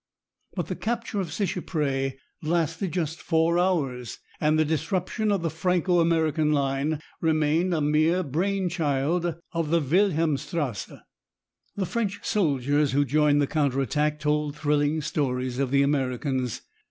But 0.55 0.65
the 0.65 0.75
capture 0.75 1.21
of 1.21 1.31
Seicheprey 1.31 2.17
lasted 2.41 2.91
just 2.93 3.21
four 3.21 3.59
hours, 3.59 4.17
and 4.39 4.57
the 4.57 4.65
disruption 4.65 5.31
of 5.31 5.43
the 5.43 5.51
Franco 5.51 5.99
American 5.99 6.51
line 6.51 6.99
remained 7.21 7.71
a 7.71 7.81
mere 7.81 8.23
brain 8.23 8.67
child 8.67 9.35
of 9.51 9.69
the 9.69 9.79
Wilhelmstrasse. 9.79 10.91
The 11.75 11.85
French 11.85 12.19
soldiers 12.23 12.93
who 12.93 13.05
joined 13.05 13.43
the 13.43 13.45
counter 13.45 13.79
attack 13.79 14.19
told 14.19 14.55
thrilling 14.57 15.01
stories 15.03 15.59
of 15.59 15.69
the 15.69 15.83
Americans. 15.83 16.63